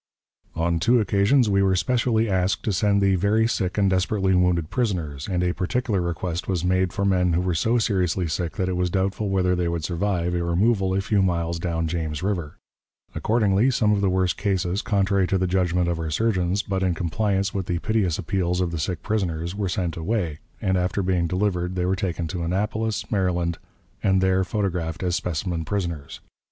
[0.55, 4.71] On two occasions we were specially asked to send the very sick and desperately wounded
[4.71, 8.67] prisoners, and a particular request was made for men who were so seriously sick that
[8.67, 12.57] it was doubtful whether they would survive a removal a few miles down James River.
[13.13, 16.95] Accordingly, some of the worst cases, contrary to the judgment of our surgeons, but in
[16.95, 21.27] compliance with the piteous appeals of the sick prisoners, were sent away, and after being
[21.27, 23.59] delivered they were taken to Annapolis, Maryland,
[24.01, 26.21] and there photographed as specimen prisoners.